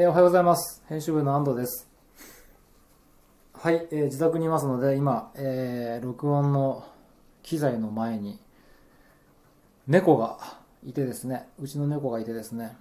[0.00, 0.84] えーおはようございます。
[0.88, 1.90] 編集部の安藤です。
[3.52, 6.86] はい、えー自宅にいますので、今、えー録音の
[7.42, 8.38] 機材の前に、
[9.88, 10.38] 猫が
[10.86, 12.76] いてですね、うちの猫がいてですね、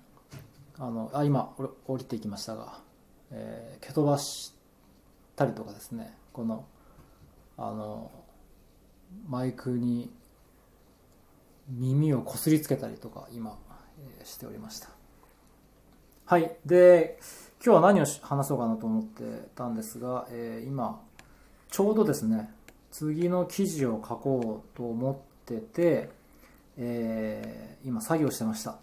[0.77, 1.55] あの、あ、今、
[1.88, 2.81] 降りていきましたが、
[3.31, 4.54] えー蹴飛ばし
[5.36, 6.65] たりとかですね、この、
[7.58, 8.12] あの、
[9.28, 10.12] マイクに
[11.68, 13.58] 耳をこすりつけたりとか、今、
[14.20, 14.96] えーしておりました。
[16.30, 16.57] はい。
[16.66, 17.17] で、
[17.63, 21.02] 今日は何を話そうかなと思ってたんですが、えー今、
[21.71, 22.49] ちょうどですね、
[22.91, 26.09] 次の記事を書こうと思ってて、
[26.77, 28.75] えー今作業してました。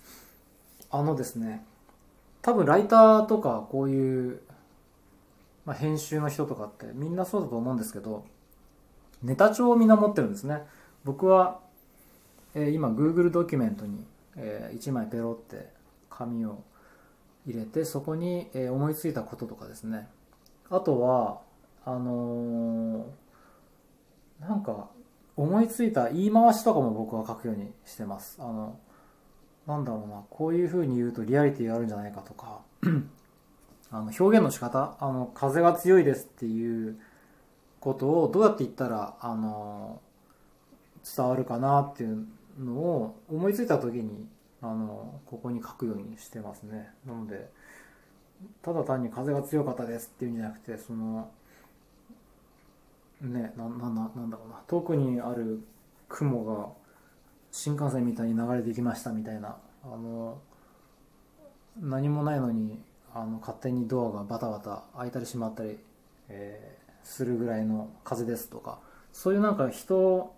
[0.92, 1.64] あのですね、
[2.42, 4.42] 多分ライターとかこういう、
[5.64, 8.26] まあ、編集の人とかってみんなそうだと思うんですけど、
[9.22, 10.60] ネタ帳をみんな持ってるんですね。
[11.04, 11.58] 僕は、
[12.54, 14.04] えー今 Google ドキュメントに、
[14.36, 15.74] え1枚ペロって
[16.16, 16.62] 紙を
[17.46, 20.08] 入れてそこに、え思いついたこととかですね。
[20.70, 21.40] あとは
[21.84, 23.26] あのー
[24.40, 24.90] なんか
[25.36, 28.38] 思いついた言い回しとかも僕は書くようにしてます。
[28.40, 28.78] あの
[29.66, 32.60] なんだろうなこういう風に言うとリアリティがあるんじゃないかとか。
[33.92, 36.98] あの表現の仕方あの風が強いですっていう
[37.78, 40.00] ことをどうやって言ったらあの
[41.16, 42.26] 伝わるかなっていう
[42.58, 44.26] のを思いついた時に
[44.62, 46.90] あのここに書くようにしてますね。
[47.06, 47.50] なので
[48.62, 51.30] ただ単に風が強かったですっていうんじゃなくてその
[53.20, 54.62] ねななななんだろうな。
[54.66, 55.62] 遠くにある
[56.08, 56.68] 雲が
[57.50, 59.56] 新幹線みたいに流れてきましたみたいな。
[59.84, 60.38] あの
[61.80, 62.80] 何もないのに
[63.14, 65.78] あの勝手にドアがバタバタ開いたり閉まったり、
[66.28, 68.80] えーするぐらいの風ですとか
[69.12, 70.34] そういうなんか人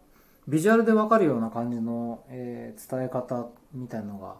[0.48, 4.36] ビジュアルで分かるような感じの、えー伝え方みたいのが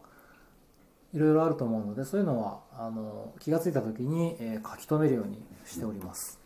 [1.12, 6.40] いろいろあると思うのでそういうのはあの気がついた時に、えー書き留めるようにしております。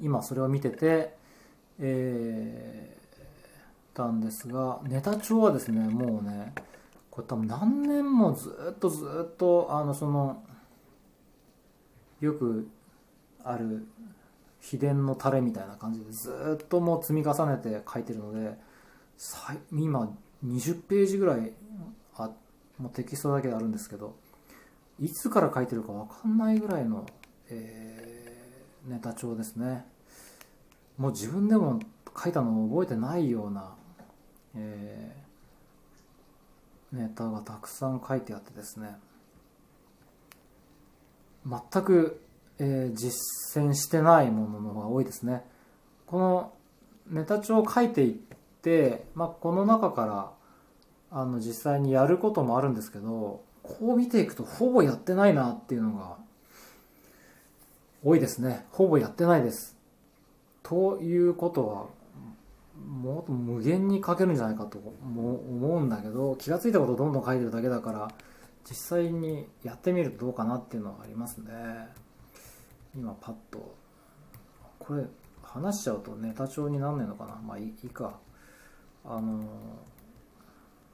[0.00, 1.14] 今それを見てて
[1.78, 3.02] えー
[3.94, 6.54] たんですがネタ帳はですねもうね
[7.10, 10.42] これ多分何年もずっとずっとあのその
[12.20, 12.66] よく
[13.44, 13.86] ある
[14.62, 18.56] 秘伝のタレみたいな感じでずっともう積み重ねて書いてるので
[19.72, 21.52] 今20ページぐらい
[22.16, 22.30] あ
[22.78, 24.14] もうテキストだけあるんですけど
[25.00, 27.04] いつから書いてるか分かんないぐらいの、
[27.50, 28.12] えー
[28.84, 29.84] ネタ帳ですね。
[30.98, 31.80] もう自分でも
[32.20, 33.74] 書いたのを覚えてないような、
[34.56, 38.96] えーネタがたくさん書いてあってですね。
[41.46, 42.20] 全く、
[42.64, 45.44] えー実践してないものの方が多いですね。
[46.06, 46.52] この
[47.10, 48.14] ネタ帳を書いていっ
[48.62, 50.30] て、まあ、この中から
[51.10, 56.16] あの実際にやることもあるんですけどこう見ていくとほぼやってないなっていうのが
[58.04, 58.64] 多いですね。
[58.70, 59.76] ほぼやってないです。
[60.62, 61.86] ということは
[62.86, 68.08] もっと無限に書けるんじゃないかとも思うんだけど気が付いたことをどんどん書いてるだけだから
[68.68, 72.02] 実際にやってみるとどうかなっていうのはありますね。
[72.94, 73.74] 今パッと。
[74.78, 75.04] これ
[75.42, 77.36] 話しちゃうとネタ帳になんねえのかな？
[77.36, 78.18] まあいいか。
[79.04, 79.44] あの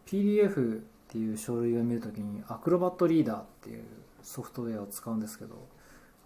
[0.06, 3.84] PDF っていう書類を見るときにアクロバットリーダーっていう
[4.22, 5.68] ソフトウェアを使うんですけど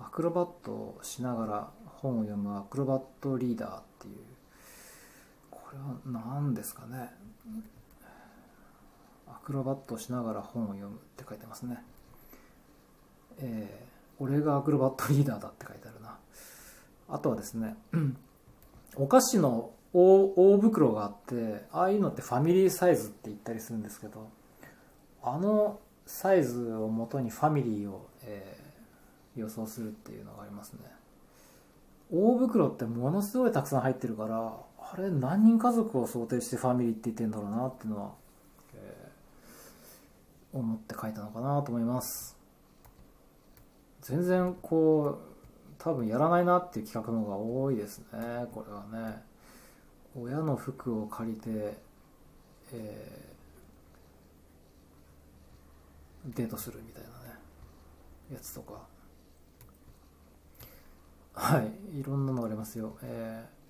[0.00, 4.14] アクロバットをしながら本を読むアクロバットリーダーっていう。
[5.50, 7.10] これは何ですかね？
[9.28, 11.82] アクロバットをしながら本を読むって書いてますね。
[13.38, 16.16] えー俺がアクロバットリーダーだって書いてあるな。
[17.08, 17.76] あとはですね
[18.96, 24.28] お菓子の大袋があってああいうのってファミリーサイズって言ったりするんですけど
[25.22, 28.62] あのサイズをもとにファミリーを、えー
[29.34, 30.80] 予想するっていうのがありますね。
[32.12, 38.12] 大袋ってものすごいたくさん入ってるからあれ何人家族を想定してファミリーって言ってんだろうなっていうのは、
[38.74, 42.36] えー思って書いたのかなと思います。
[44.02, 45.32] 全然こう
[45.78, 48.46] 多分やらないなっていう企画の方が多いですね。
[48.52, 49.22] これはね。
[50.14, 51.78] 親の服を借りて、
[52.74, 57.14] えーデートするみたいなね。
[58.32, 58.86] やつとか。
[61.34, 61.98] はい。
[61.98, 63.62] いろんなのありますよ、えー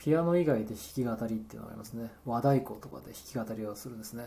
[0.00, 2.12] ピアノ以外で弾き語りっていうのがありますね。
[2.24, 4.26] 和太鼓とかで弾き語りをするんですね。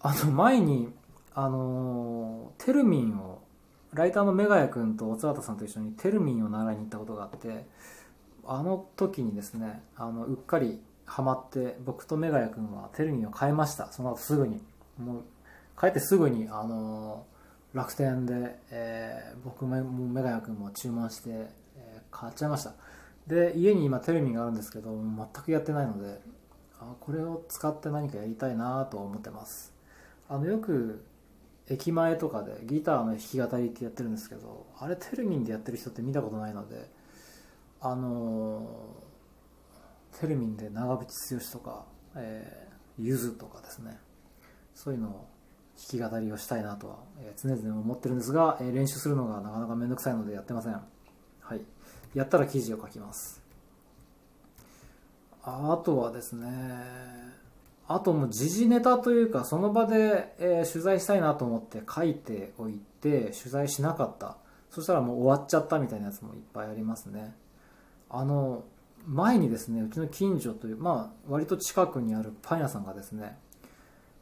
[0.00, 0.88] あの前に
[1.34, 3.42] あのーテルミンを
[3.92, 7.66] ライターのメガヤ君とおつわたさんと一緒にテルミンを習いに行ったことがあって
[8.46, 13.90] あの時にですねあのうっかりハマって僕とメガヤ君はテルミンを変えました。
[13.92, 14.60] その後すぐに。
[14.98, 15.24] もう
[15.80, 17.24] 帰ってすぐにあの
[17.72, 22.74] 楽天で、えー、僕もメガヤ君も注文して、えー、買っちゃいました。
[23.26, 26.20] で家に今テレビがあるんですけど全くやってないので
[26.80, 29.72] あこれを使って何かやりたいなと思ってます。
[30.28, 31.04] あのよく
[31.70, 36.88] 駅前とかでギターの弾き語りってやってるんですけどあれテルミンでやってる人って見たことないので
[37.80, 38.66] あの
[40.20, 41.84] テルミンで長渕剛とか、
[42.16, 43.98] えー、ゆずとかですね。
[44.74, 45.28] そういうのを
[45.92, 50.72] 弾き語りをしたいなとは、え、常々思ってるんですが、え、練習するのがなかなかめんどくさいのでやってません。
[50.72, 51.60] はい。
[52.14, 53.40] やったら記事を書きます。
[55.42, 56.46] あとはですね
[57.88, 64.36] あともう時事ネタというかその場で、えー、取材したいなと思って書いておいて取材しなかった。
[64.70, 67.34] そしたらもう終わっちゃったみたいなやつもいっぱいありますね。
[68.10, 68.64] あの
[69.06, 73.38] 前にですねうちの近所というまあ割と近くにあるパン屋さんがですね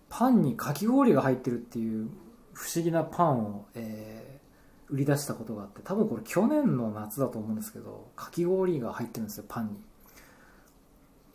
[0.09, 2.09] パンにかき氷が入ってるっていう
[2.53, 9.81] 不思議なパンを、えー、売り出したことがあって多分これ去年の夏だと思うんですけどかき氷が入ってるんですよパンに。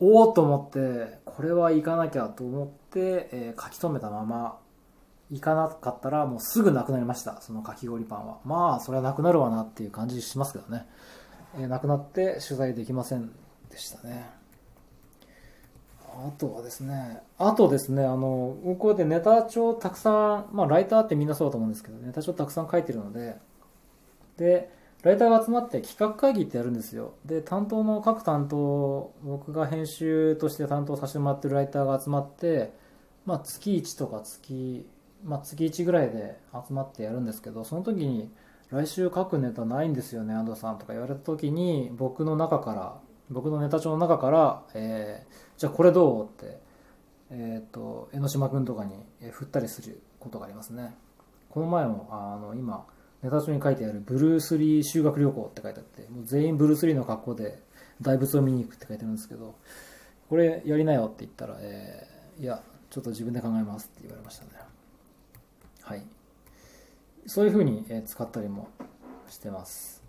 [0.02, 4.58] おおと思ってこれは行かなきゃと思って、えー、書き留めたまま
[5.30, 8.40] 行かなかったらもうすぐなくなりましたそのかき氷パンは。
[8.44, 10.88] まあそれはなくなるわなっていう感じしますけどね、
[11.60, 13.32] えー、なくなって取材できません
[13.70, 14.42] でしたね。
[16.14, 23.38] あとはですね、あとですね、あの、こうでネタ帳たくさん、まあライターってみんなそうだと思うんですけど、ネタ帳たくさん書いてるので、
[24.38, 27.14] で、ライターが集まって企画会議ってやるんですよ。
[27.26, 32.72] で、担当の各担当、僕が編集として担当させてもらってるライターが集まって、
[33.26, 34.86] まあ月1とか月、
[35.24, 38.32] まあ月1ぐらいで集まってやるんですけど、その時に、
[38.70, 43.00] 来週書くネタないんですよね、安藤さんとか言われた時に、僕の中から、
[43.30, 46.60] 僕のネタ帳の中から、えー、じゃあこれどうって、
[47.32, 48.94] えっ、ー、と、江ノ島君とかに
[49.32, 50.96] 振ったりすることがありますね。
[51.50, 52.86] この前も、あの、今、
[53.24, 57.62] ネタ帳に書いてあるブルース・リー修学旅行って書いてあって、もう全員ブルース・リーの格好で
[58.02, 59.56] 大仏を見に行くって書いてあるんですけど、
[60.30, 64.52] これやりなよって言ったら、えー、いや、ちょっと自分で考えますって言われましたね。
[65.84, 66.04] はい。
[67.28, 68.70] そういうふうに使ったりも
[69.30, 70.02] してます。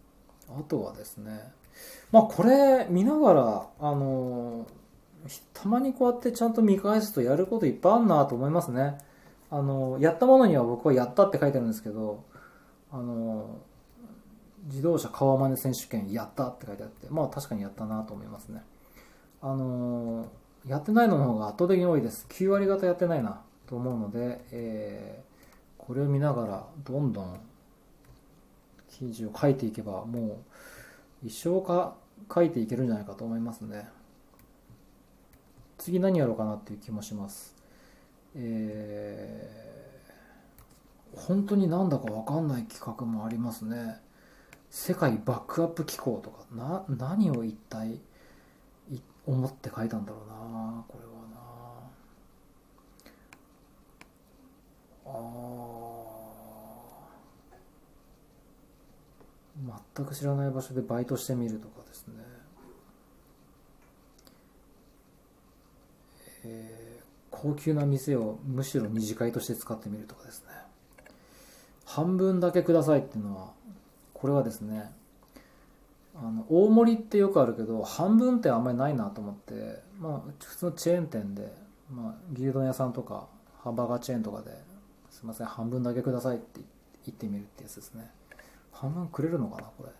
[0.49, 1.53] あとはですね、
[2.11, 4.67] まあこれ見ながら、あの
[5.55, 8.99] たまにこうやってちゃんと見返すとやることいっぱいあるなと思いますね。
[9.51, 12.25] あのやったものには僕はやったって書いてあるんですけど、
[12.93, 13.59] あの
[14.65, 18.63] 自動車川真似選手権やったって書いてあって、まあ確かにやったなと思いますね。
[19.41, 20.29] あの
[20.67, 22.27] やってないのの方が圧倒的に多いです。
[22.29, 27.41] 9割方やってないなと思うので、えー、これを見ながらどんどん
[28.89, 30.43] 記事を書いていけばも
[31.25, 31.95] う一生か
[32.33, 33.89] 書いていけるんじゃないかと思いますね
[35.79, 37.57] 次何やろうかなっていう気もします
[38.35, 39.82] えー、
[41.15, 44.01] 本当になんだか分かんない企画もありますね。
[44.71, 48.01] 世界バックアップ機構とかな何を一体
[49.27, 51.39] 思って書いたんだろうなこれはな。
[55.05, 55.73] あ
[59.95, 62.15] 全く知らない場所でバイトしてみるとかですね。
[66.45, 70.72] えー、高級な店をむしろ二次会として使ってみるとかですね。
[71.95, 73.53] 半分だけくださいっていうのは
[74.15, 74.91] これはですね
[76.15, 81.53] あの大盛りってよくあるけど半分ってあんまりないなと思ってまあ普通のチェーン店で、
[81.91, 83.27] まあ、牛丼屋さんとか
[83.63, 84.51] ハンバーガーチェーンとかで
[85.11, 86.61] すいません半分だけくださいって
[87.05, 88.11] 言ってみるってやつですね。
[88.73, 89.91] 半分くれるのかなこれ。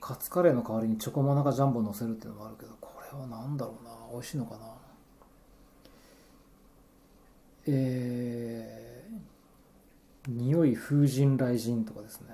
[0.00, 3.90] カツカレーの代わりにチョコモナカジャンボ乗せるっていうのもあるけどこれは何だろうな。
[4.12, 4.77] 美味しいのかな。
[7.70, 12.28] えー、匂い風神雷神とかですね。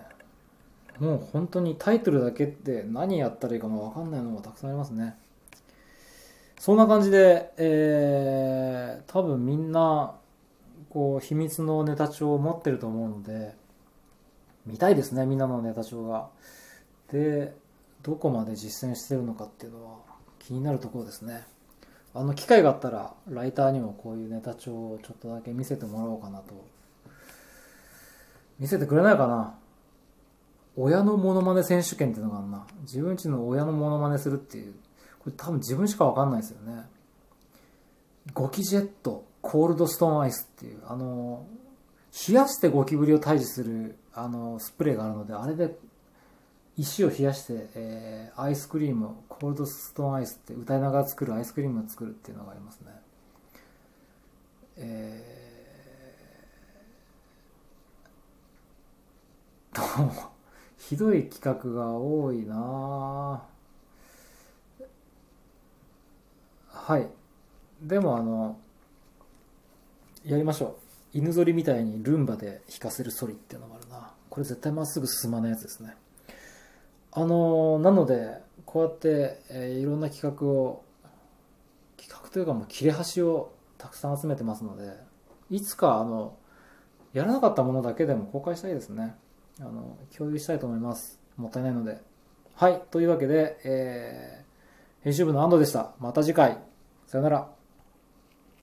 [1.01, 5.17] もう本当にタイトルだけって何やったらいいかも分かんないのがたくさんありますね。
[6.61, 10.15] そんな感じで、えー、多分みんな
[10.89, 13.55] こう秘密のネタ帳を持ってると思うので
[14.65, 16.29] 見たいですねみんなのネタ帳が。
[17.13, 17.55] で
[18.03, 19.99] どこまで実践してるのかっていうのは
[20.39, 21.43] 気になるところですね。
[22.15, 26.55] あの機会があったらライターにもこういうネタ帳をちょっとだけ見せてもらおうかなと。
[28.59, 29.55] 見せてくれないかな？
[30.77, 32.67] 親のモノマネ選手権っていうのがあるな。
[32.83, 34.75] 自分ちの親のモノマネするっていう。
[35.19, 36.85] これ多分自分しかわかんないですよね。
[38.33, 41.47] ゴキジェットコールドストーンアイスっていうあの
[42.29, 45.75] 冷やしてゴキブリを退治するあのスプレーがあるのであれで
[46.77, 52.87] 石を冷やして、えー、アイスクリームコールドストーンアイスって歌いながら作るアイスクリームを作るっていうのがありますね、
[54.77, 60.35] えー、も。
[60.79, 63.45] ひどい企画が多いな
[66.69, 67.09] はい。
[67.81, 68.59] でもあの
[70.25, 70.77] やりましょ
[71.15, 71.19] う。
[71.19, 74.13] 犬ぞりみたいにルンバで引かせるソリっていうのもあるな。
[74.29, 75.95] これ絶対まっすぐ進まないやつですね。
[77.15, 80.85] あのなのでこうやって、えー、いろんな企画を
[81.97, 84.93] 企画というかもう切れ端をたくさん集めてますので
[85.51, 86.37] いつかあの
[87.13, 89.15] やらなかったものだけでも公開したいですね。
[89.61, 91.21] あの共有したいと思います。
[91.37, 92.01] もったいないので。
[92.57, 92.83] はい。
[92.91, 95.93] というわけで、えー、編集部の安藤でした。
[96.01, 96.59] また次回。
[97.07, 97.64] さよなら。